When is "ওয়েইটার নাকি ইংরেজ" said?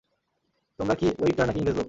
1.19-1.69